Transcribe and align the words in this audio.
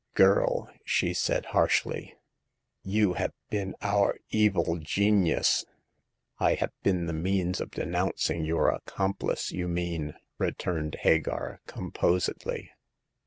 Girl!" 0.15 0.67
she 0.83 1.13
said, 1.13 1.45
harshly," 1.53 2.15
you 2.95 3.13
have 3.13 3.33
been 3.51 3.75
our 3.83 4.17
evil 4.31 4.77
genius!"" 4.79 5.63
I 6.39 6.55
have 6.55 6.71
been 6.81 7.05
the 7.05 7.13
means 7.13 7.61
of 7.61 7.69
denouncing 7.69 8.43
your 8.43 8.71
accomplice, 8.71 9.51
[you 9.51 9.67
mean,'' 9.67 10.15
returned 10.39 10.95
Hagar, 11.01 11.61
com 11.67 11.91
posedly. 11.91 12.69